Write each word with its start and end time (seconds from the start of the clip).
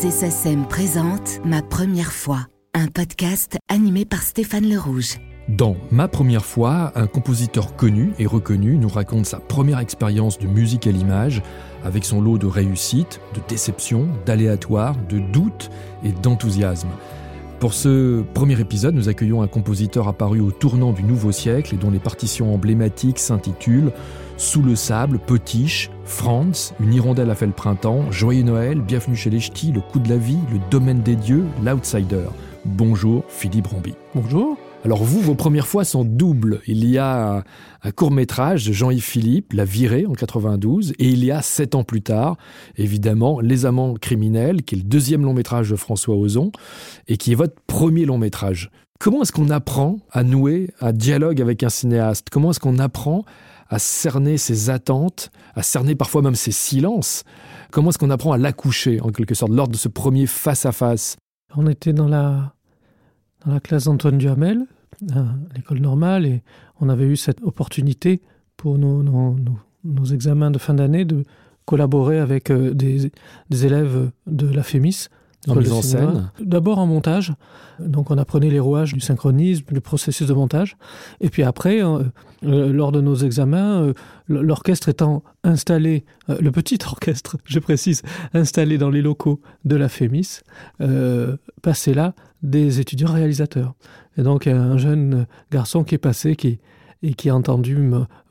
SSM 0.00 0.64
présente 0.66 1.44
Ma 1.44 1.60
première 1.60 2.10
fois, 2.10 2.46
un 2.72 2.86
podcast 2.86 3.58
animé 3.68 4.06
par 4.06 4.22
Stéphane 4.22 4.66
Le 4.66 4.78
Rouge. 4.78 5.18
Dans 5.46 5.76
Ma 5.90 6.08
première 6.08 6.46
fois, 6.46 6.90
un 6.94 7.06
compositeur 7.06 7.76
connu 7.76 8.14
et 8.18 8.24
reconnu 8.24 8.78
nous 8.78 8.88
raconte 8.88 9.26
sa 9.26 9.40
première 9.40 9.78
expérience 9.78 10.38
de 10.38 10.46
musique 10.46 10.86
à 10.86 10.90
l'image, 10.90 11.42
avec 11.84 12.06
son 12.06 12.22
lot 12.22 12.38
de 12.38 12.46
réussites, 12.46 13.20
de 13.34 13.42
déceptions, 13.46 14.08
d'aléatoires, 14.24 14.96
de 15.10 15.18
doutes 15.18 15.70
et 16.02 16.12
d'enthousiasme. 16.12 16.88
Pour 17.60 17.74
ce 17.74 18.22
premier 18.22 18.58
épisode, 18.58 18.94
nous 18.94 19.10
accueillons 19.10 19.42
un 19.42 19.46
compositeur 19.46 20.08
apparu 20.08 20.40
au 20.40 20.50
tournant 20.50 20.94
du 20.94 21.02
nouveau 21.02 21.30
siècle 21.30 21.74
et 21.74 21.76
dont 21.76 21.90
les 21.90 21.98
partitions 21.98 22.54
emblématiques 22.54 23.18
s'intitulent 23.18 23.92
Sous 24.38 24.62
le 24.62 24.74
sable, 24.74 25.18
Potiche, 25.18 25.90
Franz, 26.06 26.72
Une 26.80 26.94
hirondelle 26.94 27.28
a 27.28 27.34
fait 27.34 27.44
le 27.44 27.52
printemps, 27.52 28.10
Joyeux 28.10 28.44
Noël, 28.44 28.80
Bienvenue 28.80 29.14
chez 29.14 29.28
les 29.28 29.40
Ch'tis, 29.40 29.72
Le 29.72 29.82
coup 29.82 29.98
de 29.98 30.08
la 30.08 30.16
vie, 30.16 30.38
Le 30.50 30.58
domaine 30.70 31.02
des 31.02 31.16
dieux, 31.16 31.44
L'outsider. 31.62 32.28
Bonjour 32.64 33.24
Philippe 33.28 33.66
Ramby. 33.66 33.94
Bonjour. 34.14 34.56
Alors 34.82 35.04
vous, 35.04 35.20
vos 35.20 35.34
premières 35.34 35.66
fois 35.66 35.84
sont 35.84 36.04
doubles. 36.04 36.62
Il 36.66 36.88
y 36.88 36.96
a 36.96 37.44
un 37.82 37.90
court 37.90 38.10
métrage 38.10 38.66
de 38.66 38.72
Jean-Yves 38.72 39.04
Philippe, 39.04 39.52
La 39.52 39.66
Virée 39.66 40.06
en 40.06 40.12
92, 40.12 40.94
et 40.98 41.08
il 41.08 41.22
y 41.22 41.30
a 41.30 41.42
sept 41.42 41.74
ans 41.74 41.84
plus 41.84 42.00
tard, 42.00 42.38
évidemment, 42.76 43.40
Les 43.40 43.66
Amants 43.66 43.94
criminels, 43.94 44.62
qui 44.62 44.76
est 44.76 44.78
le 44.78 44.84
deuxième 44.84 45.22
long 45.22 45.34
métrage 45.34 45.68
de 45.68 45.76
François 45.76 46.16
Ozon, 46.16 46.50
et 47.08 47.18
qui 47.18 47.32
est 47.32 47.34
votre 47.34 47.56
premier 47.66 48.06
long 48.06 48.16
métrage. 48.16 48.70
Comment 48.98 49.20
est-ce 49.22 49.32
qu'on 49.32 49.50
apprend 49.50 49.98
à 50.12 50.22
nouer 50.22 50.70
un 50.80 50.92
dialogue 50.92 51.42
avec 51.42 51.62
un 51.62 51.68
cinéaste? 51.68 52.28
Comment 52.30 52.50
est-ce 52.50 52.60
qu'on 52.60 52.78
apprend 52.78 53.24
à 53.68 53.78
cerner 53.78 54.38
ses 54.38 54.70
attentes, 54.70 55.30
à 55.54 55.62
cerner 55.62 55.94
parfois 55.94 56.22
même 56.22 56.34
ses 56.34 56.52
silences? 56.52 57.24
Comment 57.70 57.90
est-ce 57.90 57.98
qu'on 57.98 58.10
apprend 58.10 58.32
à 58.32 58.38
l'accoucher, 58.38 58.98
en 59.02 59.10
quelque 59.10 59.34
sorte, 59.34 59.52
lors 59.52 59.68
de 59.68 59.76
ce 59.76 59.88
premier 59.88 60.26
face-à-face? 60.26 61.16
On 61.54 61.66
était 61.66 61.92
dans 61.92 62.08
la 62.08 62.54
dans 63.44 63.52
la 63.52 63.60
classe 63.60 63.84
d'Antoine 63.84 64.18
Duhamel, 64.18 64.66
à 65.14 65.24
l'école 65.56 65.78
normale, 65.78 66.26
et 66.26 66.42
on 66.80 66.88
avait 66.88 67.06
eu 67.06 67.16
cette 67.16 67.42
opportunité 67.42 68.20
pour 68.56 68.78
nos, 68.78 69.36
examens 70.12 70.50
de 70.50 70.58
fin 70.58 70.74
d'année 70.74 71.04
de 71.04 71.24
collaborer 71.64 72.18
avec 72.18 72.50
euh, 72.50 72.74
des, 72.74 73.10
des 73.48 73.66
élèves 73.66 74.10
de 74.26 74.48
la 74.48 74.62
FEMIS. 74.62 75.08
En 75.48 75.54
mise 75.54 75.72
en 75.72 75.80
scène 75.80 76.30
D'abord 76.40 76.78
en 76.78 76.86
montage. 76.86 77.32
Donc 77.78 78.10
on 78.10 78.18
apprenait 78.18 78.50
les 78.50 78.60
rouages 78.60 78.92
du 78.92 79.00
synchronisme, 79.00 79.64
du 79.72 79.80
processus 79.80 80.26
de 80.28 80.34
montage. 80.34 80.76
Et 81.20 81.30
puis 81.30 81.42
après, 81.42 81.82
euh, 81.82 82.02
euh, 82.44 82.72
lors 82.72 82.90
de 82.90 83.00
nos 83.00 83.16
examens, 83.16 83.82
euh, 83.82 83.92
l'orchestre 84.28 84.88
étant 84.88 85.22
installé, 85.44 86.04
euh, 86.30 86.38
le 86.40 86.50
petit 86.50 86.78
orchestre, 86.86 87.36
je 87.44 87.58
précise, 87.58 88.02
installé 88.32 88.78
dans 88.78 88.90
les 88.90 89.02
locaux 89.02 89.40
de 89.64 89.76
la 89.76 89.88
FEMIS, 89.88 90.40
passaient 91.62 91.94
là 91.94 92.14
des 92.42 92.80
étudiants 92.80 93.12
réalisateurs. 93.12 93.74
Et 94.16 94.22
donc 94.22 94.46
un 94.46 94.78
jeune 94.78 95.26
garçon 95.50 95.84
qui 95.84 95.94
est 95.94 95.98
passé, 95.98 96.36
qui, 96.36 96.58
et 97.02 97.14
qui 97.14 97.30
a 97.30 97.34
entendu 97.34 97.76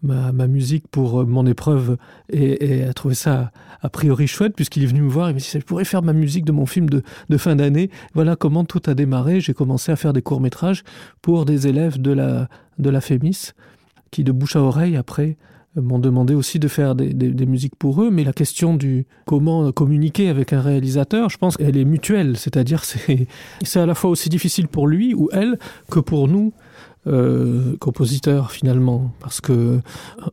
ma, 0.03 0.47
musique 0.47 0.87
pour 0.87 1.25
mon 1.25 1.45
épreuve 1.45 1.97
et, 2.29 2.83
a 2.83 2.93
trouvé 2.93 3.15
ça 3.15 3.51
a 3.81 3.89
priori 3.89 4.27
chouette 4.27 4.53
puisqu'il 4.55 4.83
est 4.83 4.87
venu 4.87 5.01
me 5.01 5.09
voir 5.09 5.29
et 5.29 5.33
me 5.33 5.39
dit 5.39 5.49
je 5.51 5.59
pourrais 5.59 5.85
faire 5.85 6.01
ma 6.01 6.13
musique 6.13 6.45
de 6.45 6.51
mon 6.51 6.65
film 6.65 6.87
de, 6.89 7.37
fin 7.37 7.55
d'année. 7.55 7.89
Voilà 8.13 8.35
comment 8.35 8.65
tout 8.65 8.81
a 8.85 8.93
démarré. 8.93 9.41
J'ai 9.41 9.53
commencé 9.53 9.91
à 9.91 9.95
faire 9.95 10.13
des 10.13 10.21
courts 10.21 10.41
métrages 10.41 10.83
pour 11.21 11.45
des 11.45 11.67
élèves 11.67 11.99
de 11.99 12.11
la 12.11 12.47
de 12.77 12.89
la 12.89 13.01
fémis 13.01 13.51
qui 14.11 14.23
de 14.23 14.31
bouche 14.31 14.55
à 14.55 14.61
oreille 14.61 14.95
après 14.95 15.37
m'ont 15.75 15.99
demandé 15.99 16.33
aussi 16.33 16.57
de 16.57 16.67
faire 16.67 16.95
des, 16.95 17.13
des, 17.13 17.45
musiques 17.45 17.75
pour 17.75 18.01
eux. 18.01 18.09
Mais 18.09 18.23
la 18.23 18.33
question 18.33 18.75
du 18.75 19.05
comment 19.25 19.71
communiquer 19.71 20.29
avec 20.29 20.51
un 20.51 20.61
réalisateur 20.61 21.29
je 21.29 21.37
pense 21.37 21.57
qu'elle 21.57 21.77
est 21.77 21.85
mutuelle. 21.85 22.37
C'est 22.37 22.57
à 22.57 22.63
dire 22.63 22.83
c'est 22.83 23.27
c'est 23.63 23.79
à 23.79 23.85
la 23.85 23.95
fois 23.95 24.09
aussi 24.09 24.29
difficile 24.29 24.67
pour 24.67 24.87
lui 24.87 25.13
ou 25.13 25.29
elle 25.31 25.57
que 25.89 25.99
pour 25.99 26.27
nous 26.27 26.53
euh, 27.09 27.75
compositeur 27.79 28.51
finalement. 28.51 29.11
Parce 29.19 29.41
que 29.41 29.79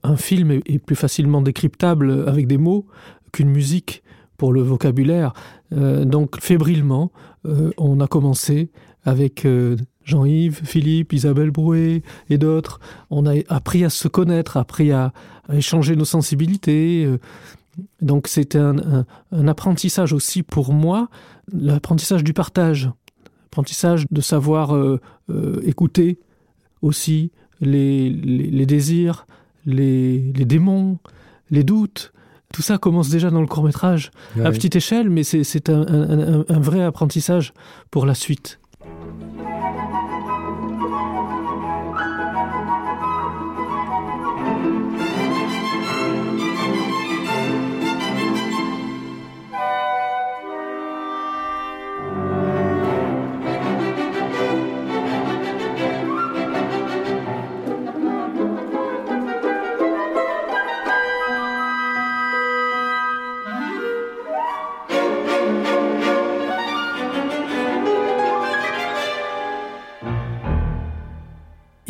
un 0.03 0.17
film 0.17 0.51
est, 0.51 0.79
plus 0.79 0.97
facilement 0.97 1.41
décryptable 1.41 2.25
avec 2.29 2.47
des 2.47 2.59
mots 2.59 2.87
qu'une 3.33 3.49
musique 3.49 4.03
pour 4.37 4.53
le 4.53 4.61
vocabulaire. 4.61 5.33
Euh, 5.73 6.05
donc 6.05 6.39
fébrilement 6.41 7.13
euh, 7.47 7.71
on 7.79 8.01
a 8.01 8.07
commencé 8.07 8.71
avec 9.05 9.47
Jean-Yves, 10.03 10.61
Philippe, 10.65 11.13
Isabelle 11.13 11.51
Brouet 11.51 12.03
et 12.29 12.39
d'autres. 12.39 12.81
On 13.09 13.25
a 13.25 13.35
appris 13.49 13.85
à 13.85 13.89
se 13.89 14.09
connaître 14.09 14.57
appris 14.57 14.91
à, 14.91 15.13
échanger 15.53 15.95
nos 15.95 16.05
sensibilités 16.05 17.09
donc 18.03 18.27
c'était 18.27 18.59
un, 18.59 19.05
apprentissage 19.47 20.13
aussi 20.13 20.43
pour 20.43 20.73
moi 20.73 21.09
l'apprentissage 21.53 22.25
du 22.25 22.33
partage. 22.33 22.91
Apprentissage 23.47 24.07
de 24.11 24.21
savoir 24.21 24.77
écouter 25.63 26.19
aussi 26.83 27.31
les, 27.61 28.11
les, 28.11 28.51
les 28.51 28.67
désirs, 28.67 29.27
les, 29.65 30.33
les 30.35 30.45
démons, 30.45 30.99
les 31.51 31.65
doutes. 31.65 32.13
Tout 32.53 32.63
ça 32.63 32.79
commence 32.79 33.09
déjà 33.09 33.31
dans 33.31 33.41
le 33.41 33.47
court 33.47 33.65
métrage 33.65 34.11
à 34.43 34.51
petite 34.51 34.77
échelle, 34.77 35.11
mais 35.11 35.25
c'est 35.25 35.69
un, 35.69 35.83
un, 35.83 36.45
un 36.49 36.61
vrai 36.61 36.83
apprentissage 36.83 37.53
pour 37.91 38.07
la 38.07 38.15
suite. 38.15 38.61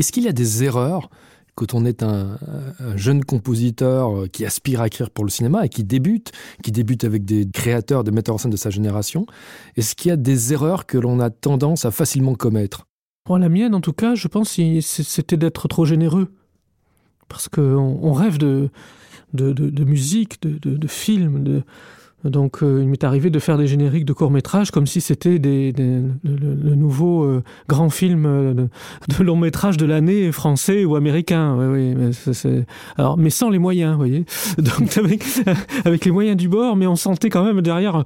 Est-ce 0.07 0.13
qu'il 0.13 0.23
y 0.23 0.29
a 0.29 0.33
des 0.33 0.63
erreurs 0.63 1.11
quand 1.57 1.75
on 1.75 1.85
est 1.85 2.05
un, 2.05 2.39
un 2.79 2.97
jeune 2.97 3.25
compositeur 3.25 4.31
qui 4.31 4.47
aspire 4.47 4.81
à 4.81 4.87
écrire 4.87 5.11
pour 5.11 5.25
le 5.25 5.31
cinéma 5.31 5.67
et 5.67 5.69
qui 5.69 5.83
débute, 5.83 6.31
qui 6.63 6.71
débute 6.71 7.03
avec 7.03 7.25
des 7.25 7.45
créateurs, 7.45 8.05
des 8.05 8.13
metteurs 8.13 8.37
en 8.37 8.39
scène 8.39 8.53
de 8.53 8.57
sa 8.57 8.71
génération, 8.71 9.27
est-ce 9.75 9.97
qu'il 9.97 10.11
y 10.11 10.13
a 10.13 10.17
des 10.17 10.53
erreurs 10.53 10.87
que 10.87 10.97
l'on 10.97 11.19
a 11.19 11.29
tendance 11.29 11.85
à 11.85 11.91
facilement 11.91 12.37
commettre? 12.37 12.87
La 13.29 13.49
mienne, 13.49 13.75
en 13.75 13.81
tout 13.81 13.93
cas, 13.93 14.15
je 14.15 14.29
pense 14.29 14.61
c'était 14.81 15.37
d'être 15.37 15.67
trop 15.67 15.85
généreux. 15.85 16.29
Parce 17.27 17.49
qu'on 17.49 17.99
on 18.01 18.13
rêve 18.13 18.39
de, 18.39 18.71
musique, 19.35 20.41
de, 20.41 20.57
de 20.77 20.87
films, 20.87 21.43
de, 21.43 21.65
donc 22.31 22.63
euh, 22.63 22.81
il 22.83 22.89
m'est 22.89 23.05
arrivé 23.05 23.31
de 23.31 23.39
faire 23.39 23.59
des 23.59 23.67
génériques 23.67 24.05
de 24.05 24.13
courts 24.13 24.31
métrages 24.31 24.71
comme 24.71 24.87
si 24.87 25.01
c'était 25.01 25.39
des, 25.39 25.73
des, 25.73 26.01
le, 26.25 26.55
le 26.55 26.75
nouveau 26.75 27.25
euh, 27.25 27.43
grand 27.69 27.91
film 27.91 28.25
euh, 28.27 28.55
de, 28.55 28.69
de 29.17 29.23
long 29.23 29.37
métrage 29.37 29.77
de 29.77 29.87
l'année 29.87 30.33
français 30.33 30.85
ou 30.85 30.97
américain. 30.97 31.57
Oui, 31.59 31.67
oui, 31.67 31.95
mais, 31.97 32.13
c 32.13 32.31
est, 32.31 32.35
c 32.35 32.49
est... 32.49 32.67
Alors, 32.97 33.17
mais 33.19 33.31
sans 33.31 33.51
les 33.51 33.59
moyens 33.59 33.97
voyez. 33.97 34.25
Donc 34.59 34.97
avec, 34.97 35.25
avec 35.85 36.05
les 36.05 36.11
moyens 36.11 36.37
du 36.37 36.49
bord 36.49 36.77
mais 36.77 36.87
on 36.87 36.97
sentait 36.97 37.31
quand 37.31 37.45
même 37.45 37.61
derrière 37.61 38.05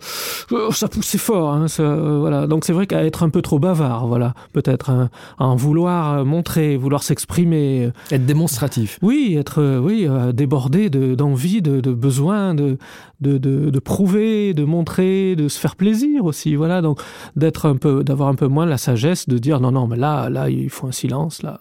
oh, 0.51 0.73
ça 0.73 0.89
poussait 0.89 1.19
fort 1.19 1.53
hein, 1.53 1.69
ça, 1.69 1.83
euh, 1.83 2.19
voilà. 2.21 2.47
Donc 2.47 2.65
c'est 2.65 2.73
vrai 2.73 2.87
qu'à 2.87 3.05
être 3.05 3.23
un 3.23 3.31
peu 3.31 3.43
trop 3.43 3.59
bavard 3.59 4.07
voilà. 4.07 4.35
Peut-être 4.53 4.91
hein, 4.91 5.11
en 5.39 5.57
vouloir 5.57 6.25
montrer 6.25 6.77
vouloir 6.77 7.03
s'exprimer. 7.03 7.91
Être 8.11 8.27
démonstratif. 8.27 8.99
Oui 9.03 9.37
être 9.39 9.81
oui 9.81 10.09
débordé 10.35 10.91
d'envie 10.91 11.63
de, 11.63 11.77
de, 11.77 11.81
de 11.81 11.93
besoin 11.93 12.55
de 12.55 12.79
de, 13.21 13.39
de, 13.39 13.71
de 13.71 13.79
prouver, 14.11 14.55
de 14.55 14.65
montrer, 14.65 15.37
de 15.37 15.49
se 15.49 15.59
faire 15.59 15.77
plaisir 15.77 16.25
aussi 16.25 16.57
voilà 16.57 16.83
donc 16.83 17.01
d'être 17.37 17.67
un 17.67 17.77
peu 17.77 18.03
d'avoir 18.03 18.29
un 18.29 18.35
peu 18.35 18.49
moins 18.49 18.67
la 18.67 18.79
sagesse 18.79 19.29
de 19.29 19.39
dire 19.39 19.61
non 19.61 19.71
non 19.71 19.87
mais 19.87 19.97
là 19.97 20.29
là 20.29 20.51
il 20.51 20.71
faut 20.71 20.87
un 20.87 20.93
silence 20.93 21.43
là 21.43 21.61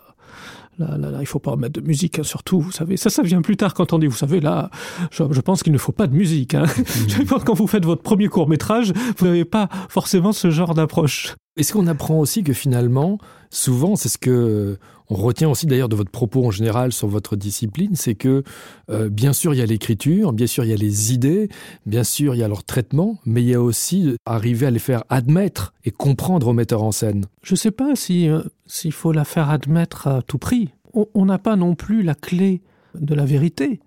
Là, 0.77 0.97
là, 0.97 1.11
là, 1.11 1.17
il 1.19 1.25
faut 1.25 1.39
pas 1.39 1.57
mettre 1.57 1.81
de 1.81 1.85
musique 1.85 2.19
hein, 2.19 2.23
surtout 2.23 2.61
vous 2.61 2.71
savez 2.71 2.95
ça 2.95 3.09
ça 3.09 3.21
vient 3.21 3.41
plus 3.41 3.57
tard 3.57 3.73
quand 3.73 3.91
on 3.91 3.99
dit 3.99 4.07
vous 4.07 4.15
savez 4.15 4.39
là 4.39 4.69
je, 5.11 5.23
je 5.29 5.41
pense 5.41 5.61
qu'il 5.61 5.73
ne 5.73 5.77
faut 5.77 5.91
pas 5.91 6.07
de 6.07 6.15
musique 6.15 6.53
hein. 6.53 6.63
mmh. 7.19 7.25
quand 7.45 7.53
vous 7.53 7.67
faites 7.67 7.83
votre 7.83 8.01
premier 8.01 8.29
court 8.29 8.47
métrage 8.47 8.93
vous 9.17 9.25
n'avez 9.25 9.43
pas 9.43 9.67
forcément 9.89 10.31
ce 10.31 10.49
genre 10.49 10.73
d'approche 10.73 11.35
est-ce 11.59 11.73
qu'on 11.73 11.87
apprend 11.87 12.17
aussi 12.19 12.43
que 12.43 12.53
finalement 12.53 13.19
souvent 13.49 13.95
c'est 13.95 14.09
ce 14.09 14.17
que 14.17 14.77
on 15.09 15.15
retient 15.15 15.49
aussi 15.49 15.65
d'ailleurs 15.65 15.89
de 15.89 15.95
votre 15.95 16.11
propos 16.11 16.45
en 16.45 16.51
général 16.51 16.93
sur 16.93 17.07
votre 17.07 17.35
discipline 17.35 17.95
c'est 17.95 18.15
que 18.15 18.43
euh, 18.89 19.09
bien 19.09 19.33
sûr 19.33 19.53
il 19.53 19.57
y 19.57 19.61
a 19.61 19.65
l'écriture 19.65 20.31
bien 20.31 20.47
sûr 20.47 20.63
il 20.63 20.69
y 20.69 20.73
a 20.73 20.77
les 20.77 21.13
idées 21.13 21.49
bien 21.85 22.03
sûr 22.03 22.33
il 22.33 22.37
y 22.37 22.43
a 22.43 22.47
leur 22.47 22.63
traitement 22.63 23.19
mais 23.25 23.41
il 23.41 23.49
y 23.49 23.53
a 23.53 23.61
aussi 23.61 24.15
arriver 24.25 24.67
à 24.67 24.71
les 24.71 24.79
faire 24.79 25.03
admettre 25.09 25.73
et 25.83 25.91
comprendre 25.91 26.47
aux 26.47 26.53
metteurs 26.53 26.83
en 26.83 26.91
scène. 26.91 27.25
Je 27.43 27.55
sais 27.55 27.71
pas 27.71 27.95
si 27.95 28.29
euh, 28.29 28.41
s'il 28.65 28.93
faut 28.93 29.11
la 29.11 29.25
faire 29.25 29.49
admettre 29.49 30.07
à 30.07 30.21
tout 30.21 30.37
prix. 30.37 30.69
On 31.13 31.25
n'a 31.25 31.37
pas 31.37 31.55
non 31.55 31.75
plus 31.75 32.01
la 32.01 32.15
clé 32.15 32.61
de 32.95 33.13
la 33.13 33.25
vérité 33.25 33.79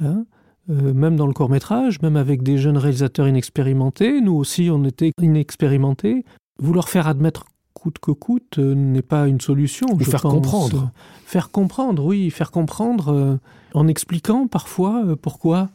hein. 0.00 0.24
Euh, 0.70 0.94
même 0.94 1.16
dans 1.16 1.26
le 1.26 1.34
court 1.34 1.50
métrage, 1.50 2.00
même 2.00 2.16
avec 2.16 2.42
des 2.42 2.56
jeunes 2.56 2.78
réalisateurs 2.78 3.28
inexpérimentés, 3.28 4.22
nous 4.22 4.32
aussi 4.32 4.70
on 4.72 4.82
était 4.84 5.12
inexpérimentés, 5.20 6.24
vouloir 6.58 6.88
faire 6.88 7.06
admettre 7.06 7.44
coûte 7.74 7.98
que 7.98 8.12
coûte 8.12 8.58
euh, 8.58 8.74
n'est 8.74 9.02
pas 9.02 9.26
une 9.26 9.40
solution. 9.40 9.88
Ou 9.92 9.98
faire 9.98 10.22
pense. 10.22 10.32
comprendre. 10.32 10.90
Faire 11.26 11.50
comprendre, 11.50 12.04
oui, 12.04 12.30
faire 12.30 12.50
comprendre 12.50 13.12
euh, 13.12 13.36
en 13.74 13.88
expliquant 13.88 14.46
parfois 14.46 15.04
euh, 15.04 15.16
pourquoi 15.16 15.68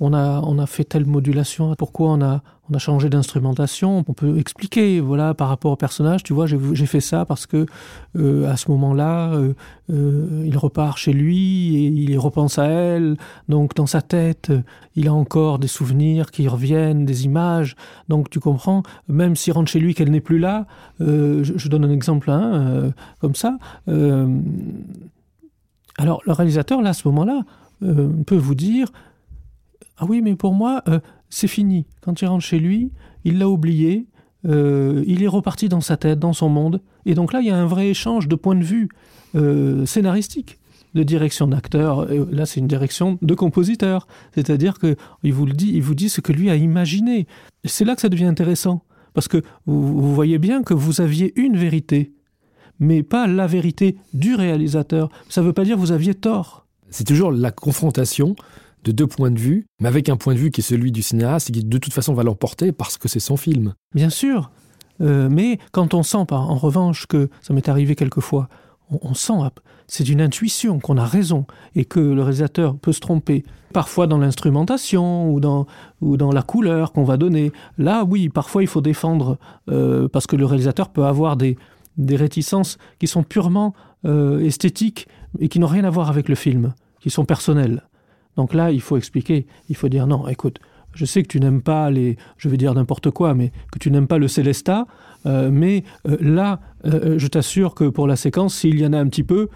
on 0.00 0.12
a, 0.12 0.40
on 0.44 0.58
a 0.58 0.66
fait 0.66 0.84
telle 0.84 1.06
modulation, 1.06 1.74
pourquoi 1.76 2.10
on 2.10 2.22
a, 2.22 2.42
on 2.70 2.74
a 2.74 2.78
changé 2.78 3.08
d'instrumentation. 3.08 4.04
On 4.06 4.12
peut 4.12 4.38
expliquer, 4.38 5.00
voilà, 5.00 5.34
par 5.34 5.48
rapport 5.48 5.72
au 5.72 5.76
personnage, 5.76 6.22
tu 6.22 6.32
vois, 6.32 6.46
j'ai 6.46 6.86
fait 6.86 7.00
ça 7.00 7.24
parce 7.24 7.46
que 7.46 7.66
euh, 8.16 8.50
à 8.50 8.56
ce 8.56 8.70
moment-là, 8.70 9.32
euh, 9.32 9.54
euh, 9.90 10.44
il 10.46 10.56
repart 10.56 10.98
chez 10.98 11.12
lui 11.12 11.76
et 11.76 11.88
il 11.88 12.18
repense 12.18 12.58
à 12.58 12.66
elle. 12.66 13.16
Donc 13.48 13.74
dans 13.74 13.86
sa 13.86 14.02
tête, 14.02 14.52
il 14.94 15.08
a 15.08 15.14
encore 15.14 15.58
des 15.58 15.68
souvenirs 15.68 16.30
qui 16.30 16.46
reviennent, 16.46 17.04
des 17.04 17.24
images. 17.24 17.74
Donc 18.08 18.30
tu 18.30 18.38
comprends, 18.38 18.82
même 19.08 19.34
s'il 19.34 19.52
rentre 19.52 19.70
chez 19.70 19.80
lui 19.80 19.94
qu'elle 19.94 20.10
n'est 20.10 20.20
plus 20.20 20.38
là, 20.38 20.66
je, 21.00 21.68
donne 21.68 21.84
un 21.84 21.90
exemple 21.90 22.30
hein, 22.30 22.92
comme 23.20 23.34
ça. 23.34 23.58
alors 25.98 26.22
le 26.24 26.32
réalisateur, 26.32 26.82
là, 26.82 26.90
à 26.90 26.94
ce 26.94 27.06
moment-là, 27.08 27.42
peut 27.80 28.36
vous 28.36 28.54
dire 28.54 28.90
Ah 29.98 30.06
oui, 30.08 30.22
mais 30.22 30.36
pour 30.36 30.54
moi, 30.54 30.82
euh, 30.88 31.00
c'est 31.28 31.48
fini. 31.48 31.86
Quand 32.00 32.22
il 32.22 32.26
rentre 32.26 32.44
chez 32.44 32.58
lui, 32.58 32.92
il 33.24 33.38
l'a 33.38 33.48
oublié, 33.48 34.06
euh, 34.46 35.02
il 35.06 35.22
est 35.22 35.28
reparti 35.28 35.68
dans 35.68 35.80
sa 35.80 35.96
tête, 35.96 36.20
dans 36.20 36.32
son 36.32 36.48
monde. 36.48 36.80
Et 37.04 37.14
donc 37.14 37.32
là, 37.32 37.40
il 37.40 37.46
y 37.46 37.50
a 37.50 37.56
un 37.56 37.66
vrai 37.66 37.88
échange 37.88 38.28
de 38.28 38.36
points 38.36 38.54
de 38.54 38.64
vue 38.64 38.88
euh, 39.34 39.84
scénaristique, 39.86 40.60
de 40.94 41.02
direction 41.02 41.48
d'acteur. 41.48 42.06
Là, 42.30 42.46
c'est 42.46 42.60
une 42.60 42.68
direction 42.68 43.18
de 43.20 43.34
compositeur. 43.34 44.06
C'est-à-dire 44.34 44.78
que 44.78 44.96
il 45.24 45.32
vous 45.32 45.46
le 45.46 45.52
dit, 45.52 45.72
il 45.74 45.82
vous 45.82 45.96
dit 45.96 46.08
ce 46.08 46.20
que 46.20 46.32
lui 46.32 46.48
a 46.48 46.54
imaginé. 46.54 47.26
C'est 47.64 47.84
là 47.84 47.96
que 47.96 48.00
ça 48.00 48.08
devient 48.08 48.26
intéressant. 48.26 48.84
Parce 49.14 49.26
que 49.26 49.42
vous, 49.66 50.00
vous 50.00 50.14
voyez 50.14 50.38
bien 50.38 50.62
que 50.62 50.74
vous 50.74 51.00
aviez 51.00 51.32
une 51.40 51.56
vérité, 51.56 52.12
mais 52.78 53.02
pas 53.02 53.26
la 53.26 53.48
vérité 53.48 53.96
du 54.14 54.36
réalisateur. 54.36 55.10
Ça 55.28 55.40
ne 55.40 55.46
veut 55.46 55.52
pas 55.52 55.64
dire 55.64 55.74
que 55.74 55.80
vous 55.80 55.92
aviez 55.92 56.14
tort. 56.14 56.66
C'est 56.90 57.04
toujours 57.04 57.32
la 57.32 57.50
confrontation 57.50 58.36
de 58.84 58.92
deux 58.92 59.06
points 59.06 59.30
de 59.30 59.38
vue, 59.38 59.66
mais 59.80 59.88
avec 59.88 60.08
un 60.08 60.16
point 60.16 60.34
de 60.34 60.38
vue 60.38 60.50
qui 60.50 60.60
est 60.60 60.64
celui 60.64 60.92
du 60.92 61.02
cinéaste 61.02 61.50
qui 61.50 61.64
de 61.64 61.78
toute 61.78 61.92
façon 61.92 62.14
va 62.14 62.22
l'emporter 62.22 62.72
parce 62.72 62.96
que 62.96 63.08
c'est 63.08 63.20
son 63.20 63.36
film. 63.36 63.74
Bien 63.94 64.10
sûr. 64.10 64.50
Euh, 65.00 65.28
mais 65.30 65.58
quand 65.72 65.94
on 65.94 66.02
sent, 66.02 66.26
en 66.30 66.56
revanche, 66.56 67.06
que 67.06 67.28
ça 67.40 67.54
m'est 67.54 67.68
arrivé 67.68 67.94
quelquefois, 67.94 68.48
on, 68.90 69.14
sent, 69.14 69.34
c'est 69.86 70.04
d'une 70.04 70.20
intuition 70.20 70.78
qu'on 70.78 70.96
a 70.96 71.04
raison 71.04 71.46
et 71.74 71.84
que 71.84 72.00
le 72.00 72.22
réalisateur 72.22 72.76
peut 72.76 72.92
se 72.92 73.00
tromper. 73.00 73.44
Parfois 73.72 74.06
dans 74.06 74.16
l'instrumentation 74.16 75.30
ou 75.30 75.40
dans, 75.40 75.66
la 76.32 76.42
couleur 76.42 76.92
qu'on 76.92 77.04
va 77.04 77.18
donner. 77.18 77.52
Là, 77.76 78.04
oui, 78.04 78.30
parfois 78.30 78.62
il 78.62 78.66
faut 78.66 78.80
défendre 78.80 79.36
euh, 79.70 80.08
parce 80.08 80.26
que 80.26 80.36
le 80.36 80.46
réalisateur 80.46 80.88
peut 80.88 81.04
avoir 81.04 81.36
des, 81.36 81.58
des 81.98 82.16
réticences 82.16 82.78
qui 82.98 83.06
sont 83.06 83.22
purement 83.22 83.74
euh, 84.04 84.40
esthétiques 84.40 85.08
et 85.38 85.48
qui 85.48 85.58
n'ont 85.58 85.66
rien 85.66 85.84
à 85.84 85.90
voir 85.90 86.08
avec 86.08 86.28
le 86.28 86.34
film, 86.34 86.72
qui 87.00 87.10
sont 87.10 87.24
personnelles. 87.24 87.82
Donc 88.38 88.54
là, 88.54 88.70
il 88.70 88.80
faut 88.80 88.96
expliquer, 88.96 89.48
il 89.68 89.74
faut 89.74 89.88
dire 89.88 90.06
non, 90.06 90.28
écoute, 90.28 90.60
je 90.94 91.04
sais 91.04 91.24
que 91.24 91.26
tu 91.26 91.40
n'aimes 91.40 91.60
pas 91.60 91.90
les, 91.90 92.16
je 92.36 92.48
vais 92.48 92.56
dire 92.56 92.72
n'importe 92.72 93.10
quoi, 93.10 93.34
mais 93.34 93.50
que 93.72 93.80
tu 93.80 93.90
n'aimes 93.90 94.06
pas 94.06 94.18
le 94.18 94.28
Célesta, 94.28 94.86
euh, 95.26 95.50
mais 95.52 95.82
euh, 96.06 96.16
là, 96.20 96.60
euh, 96.86 97.18
je 97.18 97.26
t'assure 97.26 97.74
que 97.74 97.88
pour 97.88 98.06
la 98.06 98.14
séquence, 98.14 98.54
s'il 98.54 98.78
y 98.78 98.86
en 98.86 98.92
a 98.92 98.98
un 98.98 99.08
petit 99.08 99.24
peu, 99.24 99.48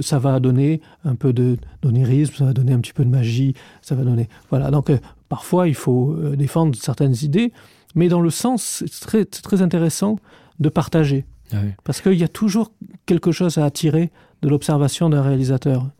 ça 0.00 0.18
va 0.18 0.38
donner 0.38 0.80
un 1.04 1.14
peu 1.14 1.32
de 1.32 1.56
d'onirisme, 1.82 2.34
ça 2.36 2.44
va 2.44 2.52
donner 2.52 2.72
un 2.72 2.80
petit 2.80 2.92
peu 2.92 3.04
de 3.04 3.10
magie, 3.10 3.54
ça 3.82 3.94
va 3.94 4.04
donner. 4.04 4.28
Voilà, 4.48 4.70
donc 4.70 4.90
parfois 5.28 5.66
il 5.66 5.74
faut 5.74 6.16
défendre 6.36 6.74
certaines 6.76 7.16
idées, 7.22 7.52
mais 7.94 8.08
dans 8.08 8.20
le 8.20 8.30
sens, 8.30 8.84
c'est 8.86 9.00
très, 9.00 9.24
très 9.24 9.60
intéressant 9.60 10.18
de 10.60 10.68
partager, 10.68 11.24
Ah 11.52 11.56
oui. 11.64 11.70
parce 11.84 12.00
qu'il 12.00 12.14
y 12.14 12.22
a 12.22 12.28
toujours 12.28 12.70
quelque 13.06 13.32
chose 13.32 13.58
à 13.58 13.64
attirer 13.64 14.10
de 14.42 14.48
l'observation 14.48 15.10
d'un 15.10 15.22
réalisateur. 15.22 15.90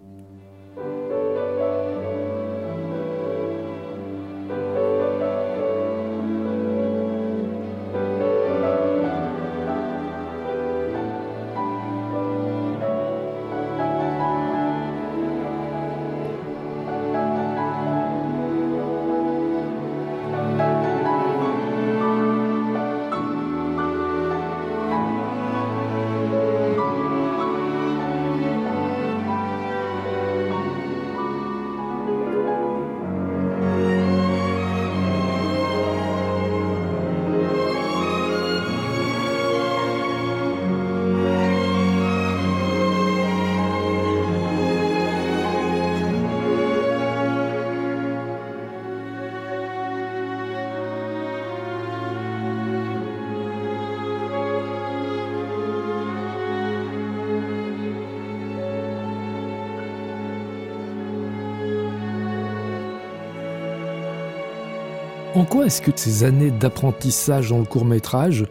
En 65.34 65.46
quoi 65.46 65.64
est-ce 65.64 65.80
que 65.80 65.90
ces 65.96 66.24
années 66.24 66.50
d'apprentissage 66.50 67.48
dans 67.48 67.58
le 67.58 67.64
court 67.64 67.86
métrage 67.86 68.44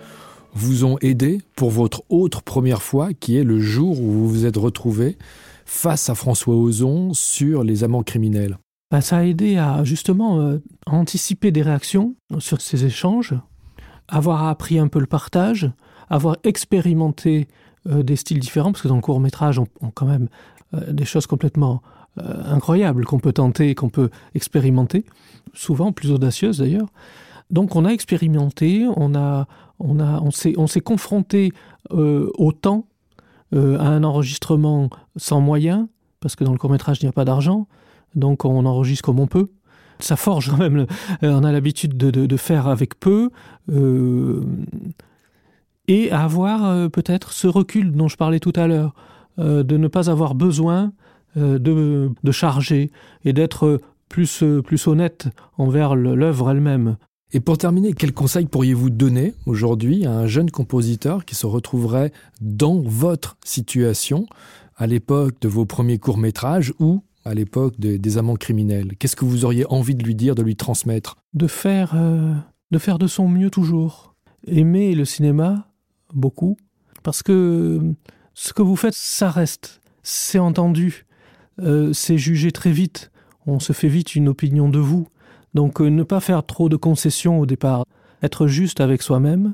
vous 0.56 0.83
ont 0.83 0.98
aidé 1.01 1.39
pour 1.55 1.70
votre 1.70 2.01
autre 2.10 2.41
première 2.41 2.82
fois, 2.82 3.13
qui 3.13 3.38
est 3.38 3.44
le 3.44 3.60
jour 3.60 4.01
où 4.01 4.12
vous 4.12 4.27
vous 4.27 4.46
êtes 4.48 4.58
retrouvé 4.58 5.20
face 5.65 6.10
à 6.10 6.15
François 6.15 6.55
Ozon 6.55 7.13
sur 7.13 7.63
les 7.63 7.84
amants 7.84 8.01
criminels? 8.01 8.58
Ben, 8.89 9.00
ça 9.00 9.17
a 9.17 9.24
aidé 9.24 9.58
à 9.58 9.84
justement 9.84 10.41
euh, 10.41 10.58
anticiper 10.88 11.51
des 11.51 11.62
réactions 11.62 12.15
sur 12.39 12.62
ces 12.62 12.84
échanges, 12.84 13.36
avoir 14.08 14.48
appris 14.48 14.79
un 14.79 14.88
peu 14.88 15.00
le 15.00 15.05
partage, 15.05 15.70
avoir 16.10 16.38
expérimenté 16.44 17.48
euh, 17.88 18.01
des 18.01 18.15
styles 18.15 18.39
différents, 18.39 18.72
parce 18.72 18.82
que 18.82 18.88
dans 18.88 18.96
le 18.96 19.01
court 19.01 19.20
métrage, 19.20 19.60
on, 19.60 19.67
on 19.82 19.91
quand 19.91 20.08
même 20.08 20.29
euh, 20.74 20.91
des 20.91 21.05
choses 21.05 21.27
complètement 21.27 21.84
incroyables 22.18 23.06
qu'on 23.06 23.20
peut 23.20 23.34
tenter, 23.34 23.74
qu'on 23.74 23.89
peut 23.89 24.10
expérimenter, 24.36 25.06
souvent 25.53 25.91
plus 25.91 26.12
audacieuses 26.12 26.60
d'ailleurs. 26.60 26.88
Donc 27.51 27.75
on 27.75 27.86
a 27.86 27.89
expérimenté, 27.89 28.88
on 28.96 29.13
a, 29.13 29.48
on 29.80 30.00
a, 30.00 30.22
on 30.22 30.32
s'est, 30.32 30.53
on 30.58 30.68
s'est 30.68 30.82
confronté 30.82 31.51
euh, 31.91 32.30
au 32.38 32.53
temps, 32.53 32.86
euh, 33.53 33.77
à 33.77 33.88
un 33.88 34.03
enregistrement 34.03 34.89
sans 35.18 35.41
moyens, 35.41 35.88
parce 36.22 36.36
que 36.36 36.44
dans 36.44 36.53
le 36.53 36.58
court 36.58 36.72
métrage 36.72 37.00
il 37.01 37.06
n'y 37.06 37.10
a 37.10 37.13
pas 37.13 37.25
d'argent, 37.25 37.68
donc 38.15 38.46
on 38.46 38.65
enregistre 38.65 39.06
comme 39.06 39.20
on 39.20 39.27
peut. 39.27 39.50
Ça 40.00 40.15
forge 40.15 40.50
quand 40.50 40.58
même, 40.58 40.77
euh, 40.80 40.86
on 41.24 41.44
a 41.44 41.51
l'habitude 41.51 41.98
de, 41.98 42.38
faire 42.38 42.68
avec 42.68 43.00
peu, 43.00 43.30
euh, 43.70 44.44
et 45.88 46.10
à 46.12 46.24
avoir 46.24 46.65
euh, 46.65 46.88
peut-être 46.88 47.34
ce 47.34 47.48
recul 47.48 47.91
dont 47.91 48.08
je 48.08 48.15
parlais 48.15 48.39
tout 48.39 48.53
à 48.56 48.68
l'heure, 48.68 48.96
euh, 49.39 49.63
de 49.63 49.75
ne 49.75 49.88
pas 49.89 50.10
avoir 50.10 50.36
besoin 50.36 50.86
euh, 50.86 50.89
de, 51.35 52.11
de 52.23 52.31
charger 52.31 52.91
et 53.25 53.33
d'être 53.33 53.79
plus, 54.09 54.43
euh, 54.43 54.61
plus 54.61 54.88
honnête 54.88 55.27
envers 55.57 55.95
l'œuvre 55.95 56.51
elle-même. 56.51 56.97
Et 57.33 57.39
pour 57.39 57.57
terminer, 57.57 57.93
quel 57.93 58.13
conseil 58.13 58.45
pourriez-vous 58.45 58.89
donner 58.89 59.33
aujourd'hui 59.45 60.05
à 60.05 60.11
un 60.11 60.27
jeune 60.27 60.51
compositeur 60.51 61.23
qui 61.23 61.35
se 61.35 61.45
retrouverait 61.45 62.11
dans 62.41 62.81
votre 62.81 63.38
situation 63.45 64.25
à 64.75 64.85
l'époque 64.85 65.35
de 65.39 65.47
vos 65.47 65.65
premiers 65.65 65.97
courts-métrages 65.97 66.73
ou 66.79 67.03
à 67.23 67.33
l'époque 67.33 67.79
de- 67.79 67.95
des 67.95 68.17
amants 68.17 68.35
criminels? 68.35 68.97
Qu'est-ce 68.97 69.15
que 69.15 69.23
vous 69.23 69.45
auriez 69.45 69.65
envie 69.69 69.95
de 69.95 70.03
lui 70.03 70.15
dire, 70.15 70.35
de 70.35 70.41
lui 70.43 70.57
transmettre? 70.57 71.15
De 71.33 71.47
faire, 71.47 71.93
euh, 71.95 72.33
de 72.71 72.77
faire 72.77 73.00
de 73.00 73.07
son 73.07 73.29
mieux 73.29 73.50
toujours. 73.50 74.13
Aimer 74.45 74.93
le 74.93 75.05
cinéma 75.05 75.69
beaucoup, 76.13 76.57
parce 77.03 77.23
que 77.23 77.31
euh, 77.31 77.93
ce 78.33 78.51
que 78.51 78.61
vous 78.61 78.75
faites, 78.75 78.93
ça 78.95 79.29
reste, 79.29 79.81
c'est 80.03 80.39
entendu, 80.39 81.05
euh, 81.62 81.94
c'est 81.94 82.18
jugé 82.18 82.51
très 82.51 82.72
vite, 82.72 83.12
on 83.46 83.60
se 83.60 83.74
fait 83.74 83.88
vite 83.88 84.15
une 84.15 84.30
opinion 84.30 84.70
de 84.70 84.80
vous. 84.80 85.08
Donc 85.53 85.82
euh, 85.82 85.89
ne 85.89 86.03
pas 86.03 86.20
faire 86.20 86.46
trop 86.46 86.70
de 86.70 86.75
concessions 86.75 87.39
au 87.39 87.46
départ, 87.46 87.86
être 88.22 88.48
juste 88.48 88.82
avec 88.82 89.01
soi-même, 89.01 89.53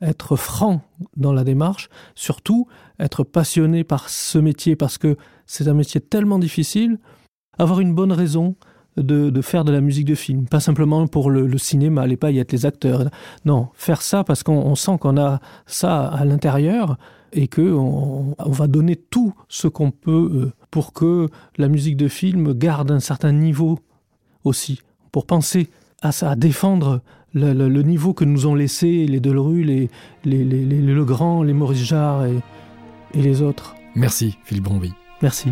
être 0.00 0.36
franc 0.36 0.82
dans 1.16 1.32
la 1.32 1.44
démarche, 1.44 1.88
surtout 2.14 2.66
être 2.98 3.24
passionné 3.24 3.84
par 3.84 4.08
ce 4.08 4.38
métier, 4.38 4.76
parce 4.76 4.98
que 4.98 5.16
c'est 5.46 5.68
un 5.68 5.74
métier 5.74 6.00
tellement 6.00 6.38
difficile, 6.38 6.98
avoir 7.58 7.80
une 7.80 7.94
bonne 7.94 8.12
raison 8.12 8.56
de, 8.96 9.42
faire 9.42 9.64
de 9.64 9.72
la 9.72 9.80
musique 9.80 10.04
de 10.04 10.14
film, 10.14 10.46
pas 10.46 10.60
simplement 10.60 11.06
pour 11.08 11.30
le, 11.30 11.46
le 11.46 11.58
cinéma, 11.58 12.06
les 12.06 12.16
paillettes, 12.16 12.52
les 12.52 12.64
acteurs. 12.64 13.10
Non, 13.44 13.68
faire 13.74 14.02
ça 14.02 14.22
parce 14.22 14.42
qu'on 14.42 14.74
sent 14.76 14.98
qu'on 15.00 15.16
a 15.16 15.40
ça 15.66 16.06
à 16.06 16.24
l'intérieur 16.24 16.96
et 17.32 17.48
que 17.48 17.72
on, 17.72 18.36
on 18.38 18.50
va 18.50 18.68
donner 18.68 18.94
tout 18.96 19.34
ce 19.48 19.66
qu'on 19.66 19.90
peut 19.90 20.30
euh, 20.32 20.52
pour 20.74 20.92
que 20.92 21.28
la 21.56 21.68
musique 21.68 21.96
de 21.96 22.08
film 22.08 22.52
garde 22.52 22.90
un 22.90 22.98
certain 22.98 23.30
niveau 23.30 23.78
aussi, 24.42 24.80
pour 25.12 25.24
penser 25.24 25.68
à 26.02 26.10
ça, 26.10 26.32
à 26.32 26.34
défendre 26.34 27.00
le, 27.32 27.52
le, 27.52 27.68
le 27.68 27.82
niveau 27.82 28.12
que 28.12 28.24
nous 28.24 28.48
ont 28.48 28.56
laissé 28.56 29.06
les 29.06 29.20
Delru, 29.20 29.62
les, 29.62 29.88
les, 30.24 30.42
les, 30.42 30.64
les 30.64 30.80
Legrand, 30.80 31.44
les 31.44 31.52
Maurice 31.52 31.84
Jarre 31.84 32.26
et, 32.26 32.40
et 33.14 33.22
les 33.22 33.40
autres. 33.40 33.76
Merci 33.94 34.36
Philippe 34.42 34.64
Bromby. 34.64 34.92
Merci. 35.22 35.50